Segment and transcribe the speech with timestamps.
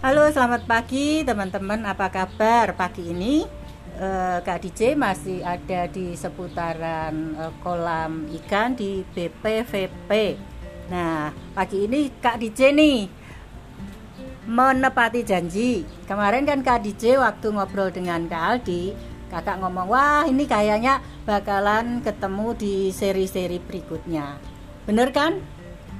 [0.00, 1.84] Halo, selamat pagi teman-teman.
[1.84, 3.44] Apa kabar pagi ini?
[4.00, 10.40] Eh, Kak DJ masih ada di seputaran eh, kolam ikan di BPVP.
[10.88, 13.12] Nah, pagi ini Kak DJ nih
[14.48, 15.84] menepati janji.
[16.08, 18.96] Kemarin kan Kak DJ waktu ngobrol dengan Kak Aldi,
[19.28, 24.40] kakak ngomong, "Wah, ini kayaknya bakalan ketemu di seri-seri berikutnya."
[24.88, 25.44] Bener kan?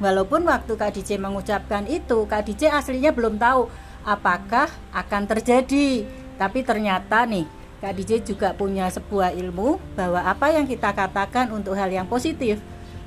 [0.00, 6.06] Walaupun waktu Kak DJ mengucapkan itu, Kak DJ aslinya belum tahu apakah akan terjadi.
[6.40, 7.44] Tapi ternyata nih,
[7.80, 12.60] Kak DJ juga punya sebuah ilmu bahwa apa yang kita katakan untuk hal yang positif,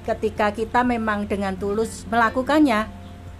[0.05, 2.85] ketika kita memang dengan tulus melakukannya,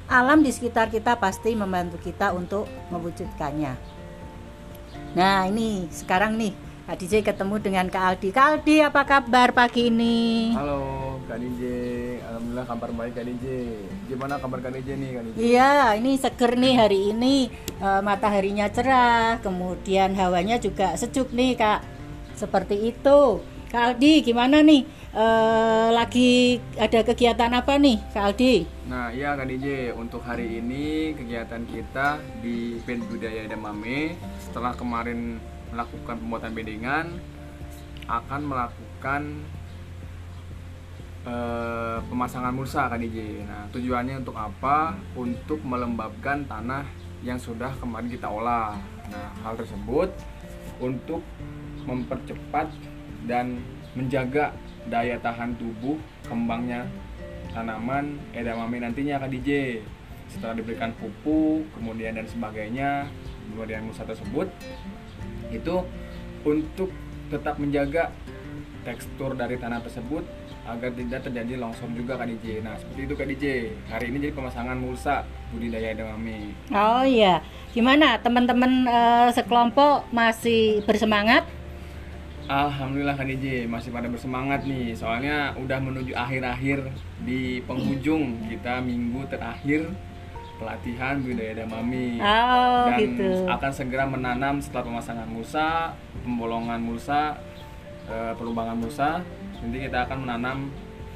[0.09, 3.73] alam di sekitar kita pasti membantu kita untuk mewujudkannya.
[5.13, 6.53] Nah, ini sekarang nih
[6.89, 8.29] Kak DJ ketemu dengan Kak Aldi.
[8.33, 10.51] Kak Aldi, apa kabar pagi ini?
[10.57, 11.02] Halo
[11.33, 11.63] Kak DJ,
[12.29, 13.45] Alhamdulillah kabar baik Kak DJ.
[14.05, 15.37] Gimana kabar Kak DJ nih Kak DJ?
[15.41, 17.49] Iya, ini seger nih hari ini.
[17.81, 21.81] E, mataharinya cerah, kemudian hawanya juga sejuk nih, Kak.
[22.37, 23.41] Seperti itu.
[23.73, 24.85] Kak Aldi, gimana nih?
[25.09, 25.25] E,
[25.89, 28.69] lagi ada kegiatan apa nih, Kak Aldi?
[28.93, 35.41] Nah iya Kak DJ, untuk hari ini kegiatan kita di Band Budaya Edamame setelah kemarin
[35.73, 37.17] melakukan pembuatan bedengan
[38.05, 39.41] akan melakukan
[41.27, 43.47] eh, pemasangan mulsa Kak DJ.
[43.47, 44.95] Nah tujuannya untuk apa?
[45.15, 46.85] Untuk melembabkan tanah
[47.23, 48.75] yang sudah kemarin kita olah.
[49.07, 50.11] Nah hal tersebut
[50.79, 51.23] untuk
[51.83, 52.71] mempercepat
[53.27, 53.59] dan
[53.95, 54.51] menjaga
[54.87, 55.95] daya tahan tubuh
[56.27, 56.87] kembangnya
[57.53, 59.79] tanaman edamame nantinya Kak DJ
[60.27, 63.05] setelah diberikan pupuk kemudian dan sebagainya
[63.53, 64.49] kemudian musa tersebut
[65.53, 65.75] itu
[66.43, 66.89] untuk
[67.29, 68.09] tetap menjaga
[68.83, 70.23] tekstur dari tanah tersebut
[70.63, 72.63] agar tidak terjadi longsor juga Kak DJ.
[72.63, 73.45] Nah seperti itu Kak DJ.
[73.91, 76.55] Hari ini jadi pemasangan mulsa budidaya edamame.
[76.71, 77.43] Oh iya,
[77.75, 78.99] gimana teman-teman e,
[79.35, 81.43] sekelompok masih bersemangat?
[82.47, 86.91] Alhamdulillah Kak DJ masih pada bersemangat nih soalnya udah menuju akhir-akhir
[87.23, 89.87] di penghujung kita minggu terakhir
[90.59, 93.47] pelatihan budidaya edamame Oh dan gitu.
[93.47, 97.39] akan segera menanam setelah pemasangan mulsa, pembolongan mulsa,
[98.09, 99.23] eh, pelubangan mulsa.
[99.63, 100.57] Nanti kita akan menanam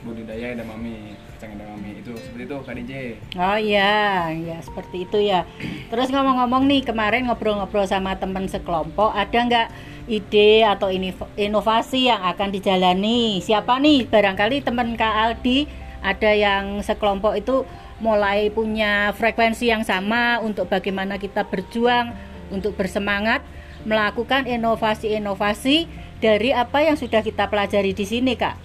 [0.07, 2.93] budidaya edamame, kacang edamame itu seperti itu Kak DJ.
[3.35, 5.43] Oh iya, ya seperti itu ya.
[5.91, 9.67] Terus ngomong-ngomong nih kemarin ngobrol-ngobrol sama teman sekelompok, ada nggak
[10.07, 10.87] ide atau
[11.35, 13.43] inovasi yang akan dijalani?
[13.43, 14.07] Siapa nih?
[14.07, 15.67] Barangkali teman Kak Aldi
[15.99, 22.13] ada yang sekelompok itu mulai punya frekuensi yang sama untuk bagaimana kita berjuang
[22.53, 23.41] untuk bersemangat
[23.83, 28.55] melakukan inovasi-inovasi dari apa yang sudah kita pelajari di sini, Kak.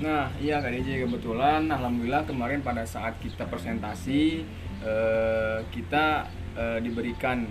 [0.00, 4.40] Nah, iya Kak DJ kebetulan alhamdulillah kemarin pada saat kita presentasi
[4.80, 6.24] eh, kita
[6.56, 7.44] eh, diberikan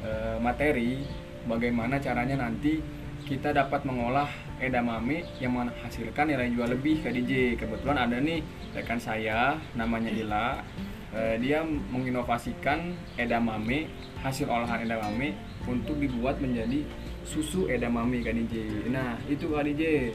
[0.00, 1.04] eh, materi
[1.44, 2.80] bagaimana caranya nanti
[3.28, 4.26] kita dapat mengolah
[4.64, 7.60] edamame yang menghasilkan nilai jual lebih Kak DJ.
[7.60, 8.40] Kebetulan ada nih
[8.72, 10.64] rekan saya namanya Ila.
[11.12, 13.92] Eh, dia menginovasikan edamame
[14.24, 15.36] hasil olahan edamame
[15.68, 16.88] untuk dibuat menjadi
[17.24, 18.86] susu edamame Kak DJ.
[18.90, 20.12] Nah, itu Kak DJ.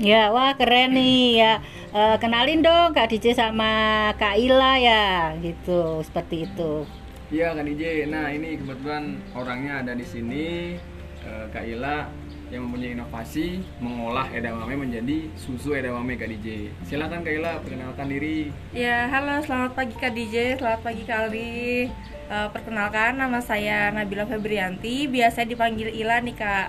[0.00, 1.52] Ya, wah keren nih ya.
[1.92, 6.88] Eh, kenalin dong Kak DJ sama Kak Ila ya, gitu, seperti itu.
[7.30, 8.10] Iya Kak DJ.
[8.10, 10.74] Nah ini kebetulan orangnya ada di sini
[11.22, 12.10] eh, Kak Ila
[12.50, 16.74] yang mempunyai inovasi mengolah edamame menjadi susu edamame Kak DJ.
[16.82, 18.50] Silakan Kak Ila perkenalkan diri.
[18.74, 21.86] Ya, halo, selamat pagi Kak DJ, selamat pagi Kak Aldi.
[22.30, 26.68] Eh, perkenalkan, nama saya Nabila Febrianti, biasa dipanggil Ila nih Kak.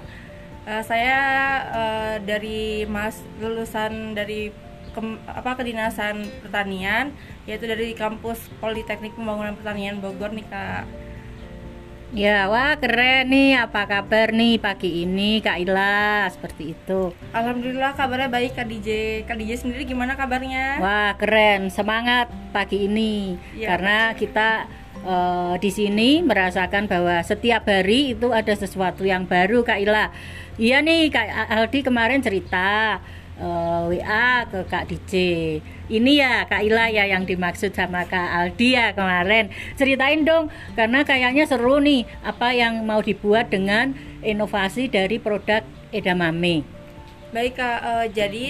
[0.70, 1.18] Eh, saya
[1.66, 4.54] eh, dari mas lulusan dari
[4.94, 7.10] kem- apa kedinasan pertanian,
[7.50, 10.86] yaitu dari kampus Politeknik Pembangunan Pertanian Bogor nih Kak.
[12.12, 13.56] Ya, wah keren nih.
[13.56, 16.28] Apa kabar nih pagi ini Kak Ila?
[16.28, 17.16] Seperti itu.
[17.32, 18.90] Alhamdulillah kabarnya baik Kak DJ.
[19.24, 20.84] Kak DJ sendiri gimana kabarnya?
[20.84, 21.72] Wah, keren.
[21.72, 23.40] Semangat pagi ini.
[23.56, 23.68] Iya.
[23.72, 24.68] Karena kita
[25.08, 30.12] eh, di sini merasakan bahwa setiap hari itu ada sesuatu yang baru Kak Ila.
[30.60, 33.00] Iya nih Kak Aldi kemarin cerita
[33.42, 35.14] eh, WA ke Kak DJ.
[35.92, 39.50] Ini ya Kak Ila ya yang dimaksud sama Kak Aldi ya kemarin.
[39.76, 46.64] Ceritain dong karena kayaknya seru nih apa yang mau dibuat dengan inovasi dari produk edamame.
[47.34, 48.46] Baik Kak, eh, jadi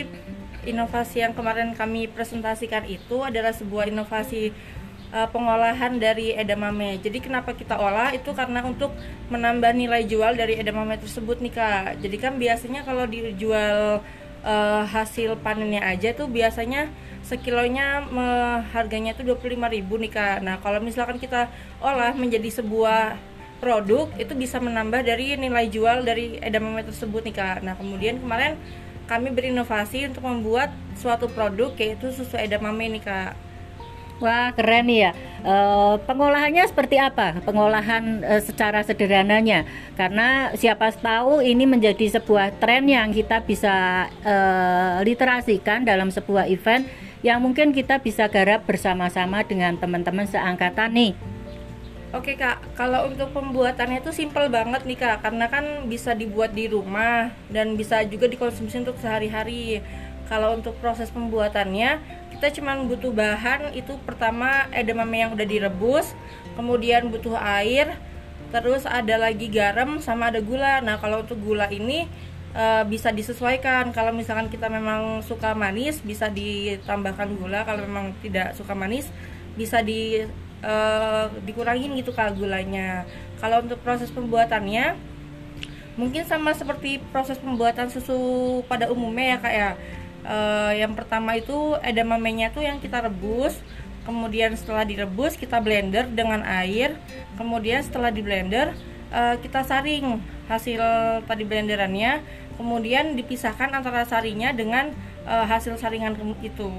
[0.65, 4.53] inovasi yang kemarin kami presentasikan itu adalah sebuah inovasi
[5.11, 7.01] eh, pengolahan dari edamame.
[7.03, 8.95] Jadi kenapa kita olah itu karena untuk
[9.27, 11.99] menambah nilai jual dari edamame tersebut nih Kak.
[11.99, 13.99] Jadi kan biasanya kalau dijual
[14.45, 16.89] eh, hasil panennya aja tuh biasanya
[17.21, 20.37] sekilonya me- harganya itu 25.000 nih kak.
[20.41, 21.47] Nah kalau misalkan kita
[21.79, 23.17] olah menjadi sebuah
[23.61, 27.57] produk itu bisa menambah dari nilai jual dari edamame tersebut nih kak.
[27.61, 28.57] Nah kemudian kemarin
[29.05, 33.31] kami berinovasi untuk membuat suatu produk yaitu susu edamame nih kak.
[34.21, 35.17] Wah keren ya.
[35.41, 37.41] Eh, pengolahannya seperti apa?
[37.41, 39.65] Pengolahan eh, secara sederhananya,
[39.97, 46.85] karena siapa tahu ini menjadi sebuah tren yang kita bisa eh, literasikan dalam sebuah event
[47.25, 51.13] yang mungkin kita bisa garap bersama-sama dengan teman-teman seangkatan nih.
[52.13, 56.69] Oke kak, kalau untuk pembuatannya itu simple banget nih kak, karena kan bisa dibuat di
[56.69, 59.81] rumah dan bisa juga dikonsumsi untuk sehari-hari.
[60.29, 66.17] Kalau untuk proses pembuatannya, kita cuma butuh bahan itu pertama edamame yang udah direbus,
[66.57, 68.01] kemudian butuh air,
[68.49, 70.81] terus ada lagi garam sama ada gula.
[70.81, 72.09] Nah kalau untuk gula ini
[72.57, 73.93] e, bisa disesuaikan.
[73.93, 77.61] Kalau misalkan kita memang suka manis, bisa ditambahkan gula.
[77.61, 79.05] Kalau memang tidak suka manis,
[79.53, 80.25] bisa di
[80.65, 83.05] eh, dikurangin gitu kak gulanya.
[83.37, 84.97] Kalau untuk proses pembuatannya
[85.93, 88.17] mungkin sama seperti proses pembuatan susu
[88.65, 89.69] pada umumnya ya kak ya.
[90.21, 93.57] Eh, yang pertama itu edamamenya tuh yang kita rebus.
[94.01, 96.97] Kemudian setelah direbus kita blender dengan air.
[97.37, 98.73] Kemudian setelah di blender
[99.13, 100.81] eh, kita saring hasil
[101.25, 102.21] tadi blenderannya.
[102.57, 104.93] Kemudian dipisahkan antara sarinya dengan
[105.25, 106.69] eh, hasil saringan itu.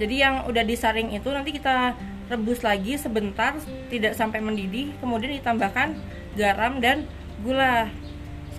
[0.00, 1.92] Jadi yang udah disaring itu nanti kita
[2.30, 3.58] rebus lagi sebentar
[3.90, 5.98] tidak sampai mendidih kemudian ditambahkan
[6.38, 7.02] garam dan
[7.42, 7.90] gula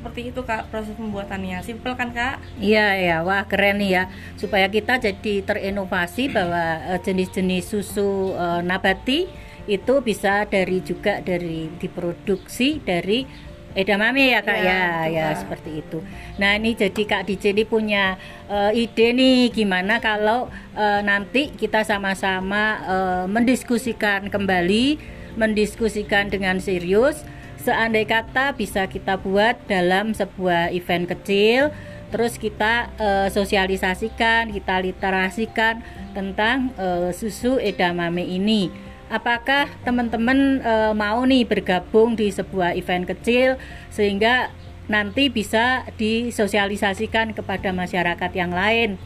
[0.02, 4.04] seperti itu kak proses pembuatannya simple kan kak Iya ya, wah keren nih ya.
[4.34, 9.30] Supaya kita jadi terinovasi bahwa eh, jenis-jenis susu eh, nabati
[9.70, 13.30] itu bisa dari juga dari diproduksi dari
[13.72, 15.38] edamame ya kak Iya, ya, ya Kak.
[15.46, 16.02] seperti itu.
[16.42, 18.18] Nah ini jadi kak DJ ini punya
[18.50, 24.98] eh, ide nih gimana kalau eh, nanti kita sama-sama eh, mendiskusikan kembali,
[25.38, 27.22] mendiskusikan dengan serius
[27.62, 31.70] seandai kata bisa kita buat dalam sebuah event kecil
[32.12, 35.80] terus kita eh, sosialisasikan kita literasikan
[36.12, 38.68] tentang eh, susu edamame ini.
[39.08, 43.56] Apakah teman-teman eh, mau nih bergabung di sebuah event kecil
[43.88, 44.52] sehingga
[44.92, 49.00] nanti bisa disosialisasikan kepada masyarakat yang lain?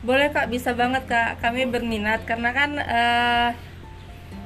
[0.00, 0.48] Boleh kak.
[0.48, 1.42] Bisa banget kak.
[1.42, 3.48] Kami berminat karena kan eh,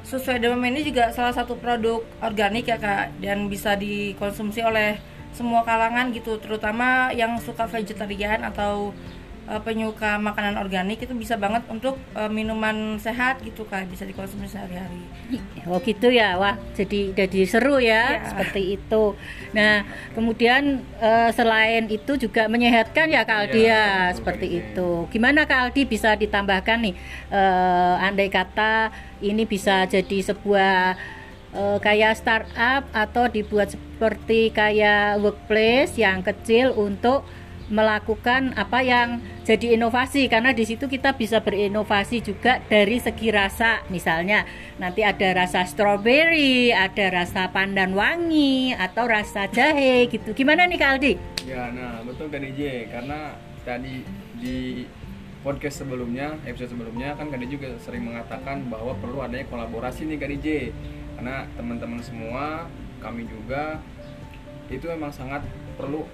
[0.03, 4.99] susu edamame ini juga salah satu produk organik ya kak dan bisa dikonsumsi oleh
[5.33, 8.93] semua kalangan gitu terutama yang suka vegetarian atau
[9.43, 14.47] eh, penyuka makanan organik itu bisa banget untuk eh, minuman sehat gitu kak bisa dikonsumsi
[14.47, 15.03] sehari-hari
[15.63, 18.27] Oh gitu ya, wah jadi jadi seru ya Ya.
[18.27, 19.15] seperti itu.
[19.51, 19.81] Nah
[20.11, 24.89] kemudian eh, selain itu juga menyehatkan ya Kak Aldi Iya, ya betul, seperti itu.
[25.09, 26.95] Gimana Kak Aldi bisa ditambahkan nih,
[27.31, 28.91] eh, andai kata
[29.21, 30.99] ini bisa jadi sebuah
[31.53, 37.23] eh, kayak startup atau dibuat seperti kayak workplace yang kecil untuk
[37.73, 43.81] melakukan apa yang jadi inovasi karena di situ kita bisa berinovasi juga dari segi rasa
[43.89, 44.45] misalnya
[44.77, 50.89] nanti ada rasa strawberry ada rasa pandan wangi atau rasa jahe gitu gimana nih Kak
[50.95, 51.13] Aldi?
[51.49, 53.33] Ya, nah betul Kak DJ karena
[53.65, 54.05] tadi
[54.37, 54.85] di
[55.43, 60.29] podcast sebelumnya, episode sebelumnya kan Kak juga sering mengatakan bahwa perlu adanya kolaborasi nih Kak
[60.29, 60.47] DJ
[61.17, 62.69] karena teman-teman semua
[63.03, 63.81] kami juga
[64.71, 65.43] itu memang sangat
[65.75, 66.07] perlu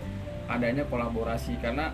[0.50, 1.62] adanya kolaborasi.
[1.62, 1.94] Karena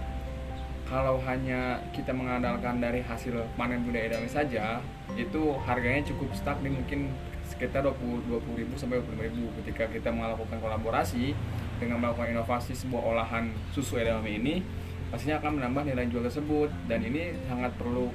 [0.88, 4.80] kalau hanya kita mengandalkan dari hasil panen budaya damai saja
[5.20, 6.32] itu harganya cukup
[6.64, 7.12] di mungkin
[7.46, 9.46] sekitar 20 20 ribu sampai 25 ribu.
[9.62, 11.36] Ketika kita melakukan kolaborasi
[11.78, 14.56] dengan melakukan inovasi sebuah olahan susu edamame ini
[15.12, 16.70] pastinya akan menambah nilai jual tersebut.
[16.90, 18.10] Dan ini sangat perlu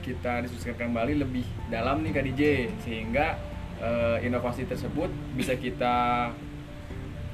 [0.00, 2.42] kita diskusikan kembali lebih dalam nih Kak DJ
[2.82, 3.36] sehingga
[3.78, 6.30] eh, inovasi tersebut bisa kita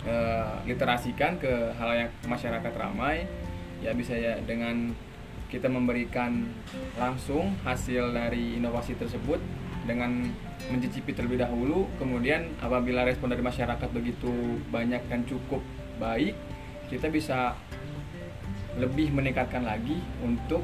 [0.06, 3.26] eh, literasikan ke halayak masyarakat ramai
[3.84, 4.94] ya bisa ya dengan
[5.46, 6.42] kita memberikan
[6.98, 9.38] langsung hasil dari inovasi tersebut
[9.86, 10.26] dengan
[10.66, 11.86] mencicipi terlebih dahulu.
[12.02, 15.62] Kemudian apabila respon dari masyarakat begitu banyak dan cukup
[16.02, 16.34] baik
[16.86, 17.54] kita bisa
[18.76, 20.60] lebih meningkatkan lagi untuk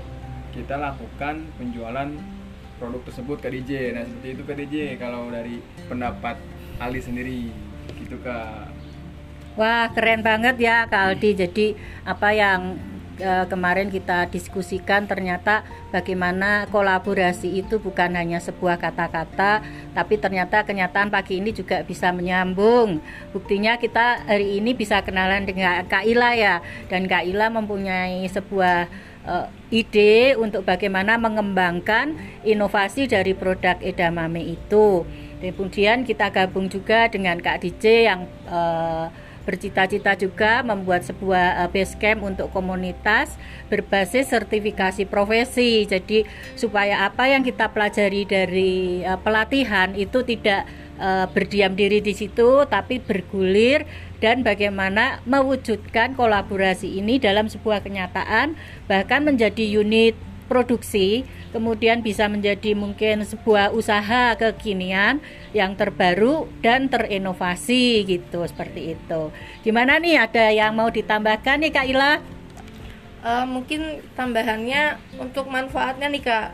[0.52, 2.12] kita lakukan penjualan
[2.76, 6.36] produk tersut ke DJ nah seperti itu ke DJ kalau dari pendapat
[6.82, 7.48] Ali sendiri.
[8.02, 8.71] Gitu kak
[9.52, 11.30] Wah keren banget ya Kak Aldi.
[11.36, 11.66] Jadi
[12.08, 12.80] apa yang
[13.20, 15.60] eh, kemarin kita diskusikan ternyata
[15.92, 19.60] bagaimana kolaborasi itu bukan hanya sebuah kata-kata,
[19.92, 23.04] tapi ternyata kenyataan pagi ini juga bisa menyambung.
[23.36, 28.88] Buktinya kita hari ini bisa kenalan dengan Kak Ila ya, dan Kak Ila mempunyai sebuah
[29.28, 35.04] uh, ide untuk bagaimana mengembangkan inovasi dari produk edamame itu.
[35.42, 39.10] Kemudian kita gabung juga dengan Kak DJ yang uh,
[39.42, 43.34] bercita-cita juga membuat sebuah uh, base camp untuk komunitas
[43.68, 45.84] berbasis sertifikasi profesi.
[45.84, 50.66] Jadi supaya apa yang kita pelajari dari uh, pelatihan itu tidak
[51.02, 53.84] uh, berdiam diri di situ tapi bergulir
[54.22, 58.54] dan bagaimana mewujudkan kolaborasi ini dalam sebuah kenyataan
[58.86, 60.14] bahkan menjadi unit
[60.52, 61.24] produksi
[61.56, 65.24] kemudian bisa menjadi mungkin sebuah usaha kekinian
[65.56, 69.32] yang terbaru dan terinovasi gitu seperti itu.
[69.64, 70.20] Gimana nih?
[70.20, 72.12] Ada yang mau ditambahkan nih Kak Ila?
[73.24, 76.48] Uh, mungkin tambahannya untuk manfaatnya nih Kak.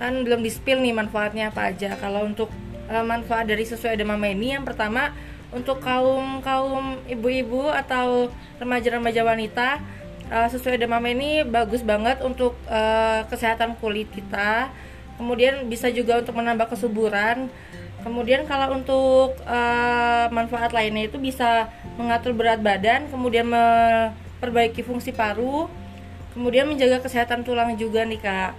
[0.00, 2.00] Kan belum di spill nih manfaatnya apa aja.
[2.00, 2.48] Kalau untuk
[2.88, 5.12] uh, manfaat dari sesuai edamame ini yang pertama
[5.54, 9.68] untuk kaum kaum ibu-ibu atau remaja-remaja wanita
[10.30, 14.70] uh, sesuai demam ini bagus banget untuk uh, kesehatan kulit kita.
[15.20, 17.48] Kemudian bisa juga untuk menambah kesuburan.
[18.04, 25.70] Kemudian kalau untuk uh, manfaat lainnya itu bisa mengatur berat badan kemudian memperbaiki fungsi paru
[26.34, 28.52] kemudian menjaga kesehatan tulang juga nih kak.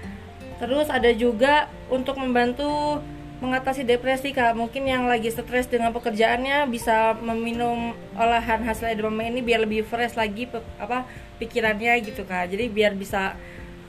[0.64, 3.04] Terus ada juga untuk membantu
[3.44, 4.56] mengatasi depresi kak.
[4.56, 10.16] Mungkin yang lagi stres dengan pekerjaannya bisa meminum olahan hasil edamame ini biar lebih fresh
[10.16, 11.04] lagi pe, apa
[11.40, 12.52] pikirannya gitu kak.
[12.52, 13.36] Jadi biar bisa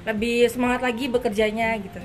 [0.07, 1.99] lebih semangat lagi bekerjanya gitu.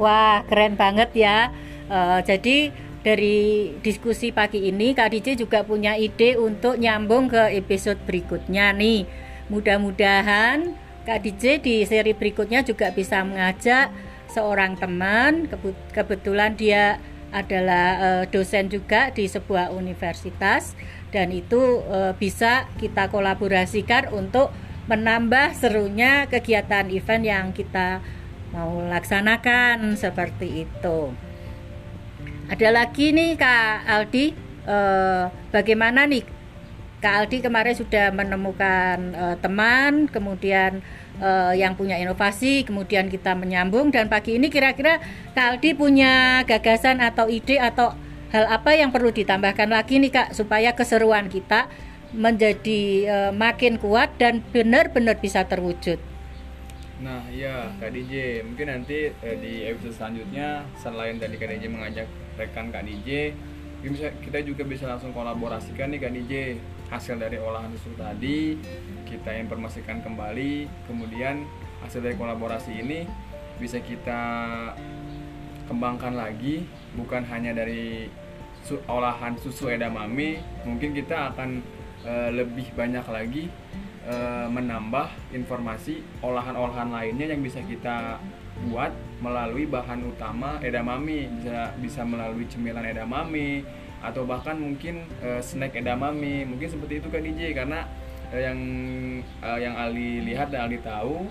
[0.00, 1.52] Wah keren banget ya.
[1.90, 7.96] Uh, jadi dari diskusi pagi ini Kak DJ juga punya ide untuk nyambung ke episode
[8.04, 9.08] berikutnya nih.
[9.48, 10.76] Mudah-mudahan
[11.08, 13.88] Kak DJ di seri berikutnya juga bisa mengajak
[14.30, 15.50] seorang teman.
[15.92, 20.78] Kebetulan dia adalah uh, dosen juga di sebuah universitas.
[21.10, 24.54] Dan itu uh, bisa kita kolaborasikan untuk
[24.86, 27.98] menambah serunya kegiatan event yang kita
[28.54, 29.98] mau laksanakan.
[29.98, 31.14] Seperti itu.
[32.50, 34.34] Ada lagi nih Kak Aldi,
[34.66, 36.39] uh, bagaimana nih
[37.00, 40.84] Kak Aldi kemarin sudah menemukan uh, teman, kemudian
[41.16, 45.00] uh, yang punya inovasi, kemudian kita menyambung dan pagi ini kira-kira
[45.32, 47.96] Kak Aldi punya gagasan atau ide atau
[48.30, 51.72] hal apa yang perlu ditambahkan lagi nih Kak supaya keseruan kita
[52.12, 55.96] menjadi uh, makin kuat dan benar-benar bisa terwujud.
[57.00, 62.04] Nah, ya Kak DJ, mungkin nanti eh, di episode selanjutnya selain tadi Kak DJ mengajak
[62.36, 63.32] rekan Kak DJ,
[63.80, 66.34] kita juga bisa langsung kolaborasikan nih Kak DJ
[66.92, 68.60] hasil dari olahan susu tadi
[69.08, 71.48] kita informasikan kembali kemudian
[71.80, 73.08] hasil dari kolaborasi ini
[73.56, 74.20] bisa kita
[75.64, 78.12] kembangkan lagi bukan hanya dari
[78.60, 81.64] su olahan susu edamame mungkin kita akan
[82.04, 83.48] e, lebih banyak lagi
[84.04, 84.14] e,
[84.52, 88.20] menambah informasi olahan-olahan lainnya yang bisa kita
[88.68, 88.92] buat
[89.24, 91.32] melalui bahan utama edamame.
[91.40, 93.64] Bisa bisa melalui cemilan edamame
[94.00, 96.44] atau bahkan mungkin uh, snack edamame.
[96.44, 97.88] Mungkin seperti itu kan DJ karena
[98.32, 98.58] uh, yang
[99.40, 101.24] uh, yang Ali lihat dan Ali tahu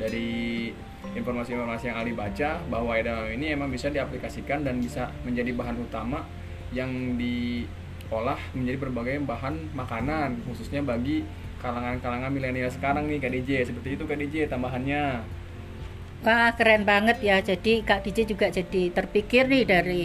[0.00, 0.70] dari
[1.16, 6.24] informasi-informasi yang Ali baca bahwa edamame ini emang bisa diaplikasikan dan bisa menjadi bahan utama
[6.70, 11.26] yang diolah menjadi berbagai bahan makanan khususnya bagi
[11.60, 15.24] kalangan-kalangan milenial sekarang nih Kak DJ seperti itu Kak DJ tambahannya
[16.20, 17.40] Wah keren banget ya.
[17.40, 20.02] Jadi Kak DJ juga jadi terpikir nih dari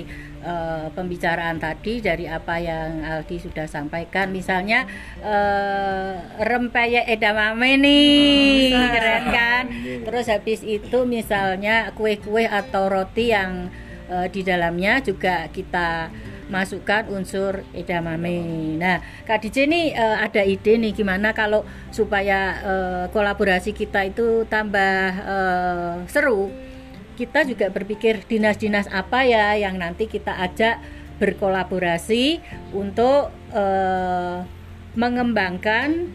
[0.47, 4.31] uh, pembicaraan tadi dari apa yang Aldi sudah sampaikan.
[4.31, 4.87] Misalnya
[5.19, 8.71] uh, rempeyek edamame nih.
[8.71, 9.63] Oh, keren kan?
[10.07, 13.67] Terus habis itu misalnya kue-kue atau roti yang
[14.07, 16.07] uh, di dalamnya juga kita
[16.47, 18.77] masukkan unsur edamame.
[18.77, 24.45] Nah, Kak DJ ini uh, ada ide nih gimana kalau supaya uh, kolaborasi kita itu
[24.45, 26.53] tambah uh, seru
[27.15, 30.83] kita juga berpikir dinas-dinas apa ya yang nanti kita ajak
[31.15, 32.43] berkolaborasi
[32.75, 34.43] untuk uh,
[34.99, 36.11] mengembangkan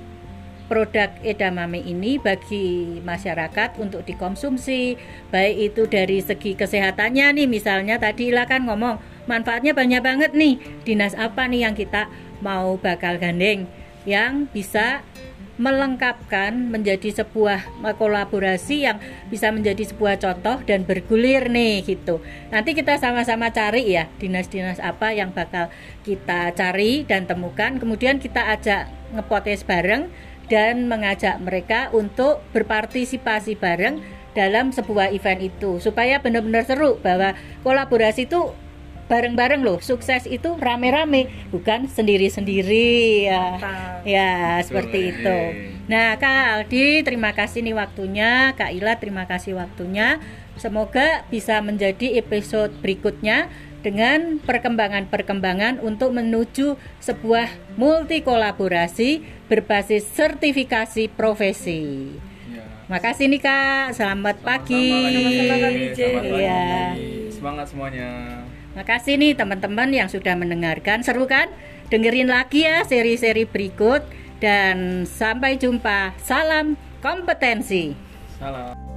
[0.71, 4.95] produk edamame ini bagi masyarakat untuk dikonsumsi
[5.35, 10.63] baik itu dari segi kesehatannya nih misalnya tadi lah kan ngomong manfaatnya banyak banget nih
[10.87, 12.07] dinas apa nih yang kita
[12.39, 13.67] mau bakal gandeng
[14.07, 15.03] yang bisa
[15.61, 18.97] melengkapkan menjadi sebuah kolaborasi yang
[19.29, 22.25] bisa menjadi sebuah contoh dan bergulir nih gitu.
[22.49, 25.69] Nanti kita sama-sama cari ya dinas-dinas apa yang bakal
[26.01, 27.77] kita cari dan temukan.
[27.77, 30.09] Kemudian kita ajak ngepotes bareng
[30.51, 34.03] dan mengajak mereka untuk berpartisipasi bareng
[34.35, 38.51] dalam sebuah event itu supaya benar-benar seru bahwa kolaborasi itu
[39.11, 39.83] bareng-bareng loh.
[39.83, 43.59] Sukses itu rame-rame, bukan sendiri-sendiri ya.
[43.59, 44.07] Mantap.
[44.07, 45.39] Ya, Betul, seperti itu.
[45.91, 48.55] Nah, Kak Aldi, terima kasih nih waktunya.
[48.55, 50.23] Kak Ila, terima kasih waktunya.
[50.55, 57.49] Semoga bisa menjadi episode berikutnya dengan perkembangan-perkembangan untuk menuju sebuah
[57.81, 62.13] multi kolaborasi berbasis sertifikasi profesi.
[62.53, 62.65] Ya.
[62.93, 64.93] Makasih nih Kak, selamat pagi.
[64.93, 66.01] Sama-sama, Kak DJ.
[66.01, 66.41] Selamat pagi.
[66.41, 66.69] Iya.
[67.33, 68.09] Semangat semuanya.
[68.77, 71.03] Makasih nih teman-teman yang sudah mendengarkan.
[71.03, 71.51] Seru kan?
[71.91, 74.07] Dengerin lagi ya seri-seri berikut
[74.39, 76.15] dan sampai jumpa.
[76.23, 77.99] Salam kompetensi.
[78.39, 78.90] Salam.